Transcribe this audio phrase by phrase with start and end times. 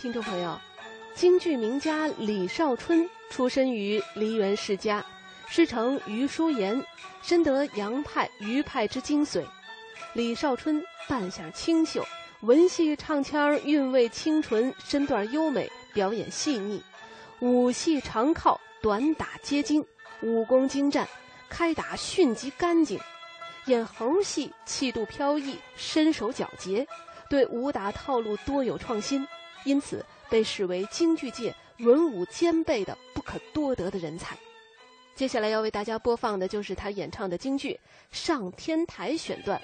[0.00, 0.56] 听众朋友，
[1.16, 5.04] 京剧名家李少春出身于梨园世家，
[5.48, 6.80] 师承余叔岩，
[7.20, 9.44] 深得杨派、余派之精髓。
[10.12, 12.06] 李少春扮相清秀，
[12.42, 16.80] 文戏唱腔韵味清纯，身段优美，表演细腻，
[17.40, 19.84] 武戏长靠，短打接精，
[20.22, 21.08] 武功精湛，
[21.48, 23.00] 开打迅疾干净。
[23.66, 26.86] 演猴戏气度飘逸，身手矫捷，
[27.28, 29.26] 对武打套路多有创新。
[29.68, 34.34] 因此，被视为京剧界文武兼备的不可多得的人才。
[35.14, 37.74] 接下来要为大家播放的就是他演唱的京剧
[38.10, 39.60] 《上天台》选段。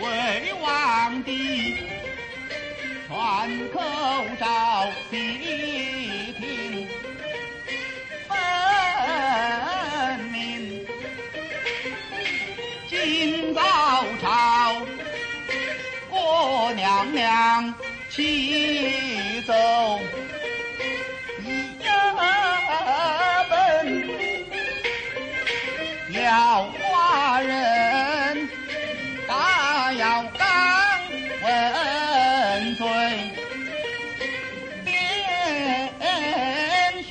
[0.00, 1.76] 为皇帝
[3.08, 3.80] 传口
[4.38, 5.16] 诏，细
[6.38, 6.88] 听
[8.28, 10.86] 分明。
[12.88, 13.60] 今早
[14.20, 14.86] 朝，
[16.10, 17.74] 我娘娘
[18.08, 19.52] 启奏，
[31.48, 32.84] 刚问罪，
[34.84, 34.92] 典
[37.04, 37.08] 刑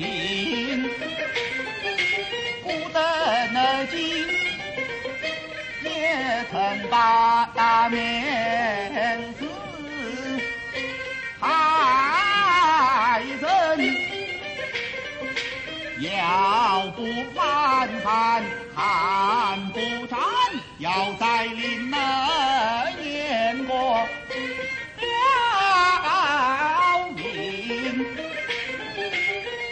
[2.62, 3.00] 不得
[3.52, 3.98] 那今
[5.84, 6.56] 也曾
[6.88, 9.48] 把大面子
[11.40, 13.44] 害人，
[16.00, 17.02] 要不
[17.34, 18.44] 反汉，
[18.76, 20.20] 汉不战。
[20.78, 21.98] 要在临门
[25.00, 28.06] 了命，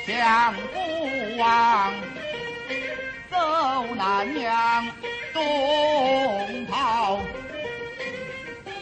[0.06, 1.94] 向父王
[3.32, 3.36] 走
[3.96, 4.88] 南阳
[5.34, 7.20] 东逃，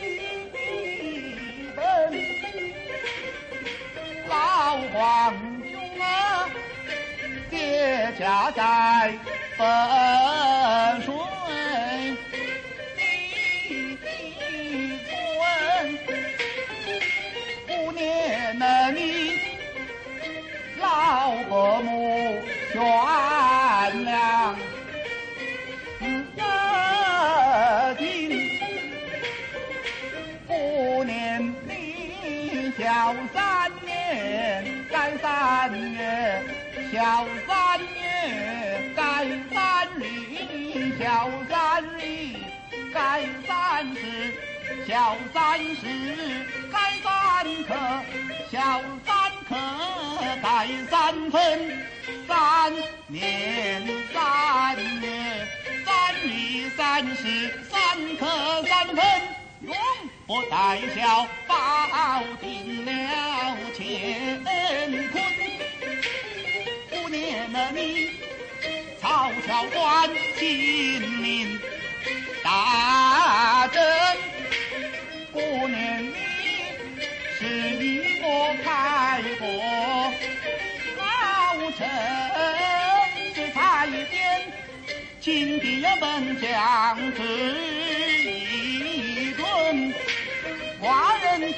[0.02, 0.03] 一
[1.75, 1.79] 本
[4.28, 5.34] 老皇
[5.72, 6.50] 兄啊，
[7.50, 8.62] 爹家在
[9.57, 11.22] 汾水。
[35.63, 36.44] 三月
[36.91, 40.03] 小三月，改三日
[41.00, 42.35] 小三日，
[42.94, 44.02] 改三十。
[44.85, 45.85] 小三十，
[46.69, 47.72] 改三克；
[48.52, 49.56] 小三克，
[50.41, 51.40] 改三分。
[52.28, 52.73] 三
[53.07, 55.47] 年三月，
[55.85, 57.23] 三里三十，
[57.72, 58.22] 三克
[58.68, 59.02] 三分，
[59.62, 59.73] 永
[60.25, 63.81] 不待小，保定了乾
[65.11, 65.22] 坤。
[66.91, 68.11] 五年了你，
[69.01, 71.59] 曹操关金陵
[72.41, 73.84] 大征。
[75.34, 76.13] 五年里
[77.38, 77.45] 是
[77.84, 78.25] 一个
[78.63, 79.45] 开国
[80.97, 81.85] 老臣，
[83.35, 84.41] 是差一点，
[85.19, 87.93] 请帝要本将之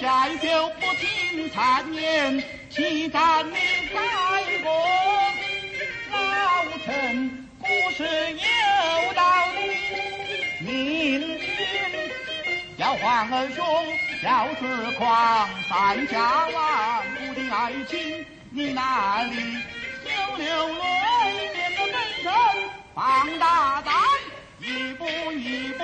[0.01, 3.55] 寡人再就不听谗言，岂敢你
[3.93, 3.95] 开
[4.63, 4.69] 国
[6.11, 7.65] 老臣不
[7.95, 11.39] 是有道理，明君。
[12.77, 13.63] 要皇儿兄，
[14.21, 19.35] 要自狂三家万古的爱情，你那里
[20.03, 20.83] 有流泪
[21.53, 22.31] 面的本身？
[22.93, 23.93] 放大胆，
[24.59, 25.83] 一步一步